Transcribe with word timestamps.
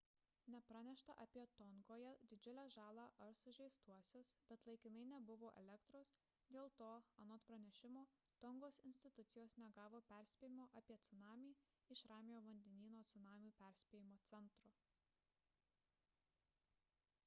nepranešta 0.51 1.13
apie 1.23 1.41
tongoje 1.59 2.11
didžiulę 2.29 2.63
žalą 2.75 3.03
ar 3.25 3.35
sužeistuosius 3.41 4.31
bet 4.51 4.65
laikinai 4.69 5.03
nebuvo 5.11 5.51
elektros 5.61 6.13
dėl 6.55 6.71
to 6.81 6.87
anot 7.25 7.45
pranešimo 7.51 8.03
tongos 8.45 8.81
institucijos 8.93 9.57
negavo 9.67 10.01
perspėjimo 10.15 10.65
apie 10.81 10.97
cunamį 11.11 11.53
iš 11.99 12.05
ramiojo 12.15 12.43
vandenyno 12.49 13.03
cunamių 13.13 13.53
perspėjimo 13.63 14.21
centro 14.33 14.73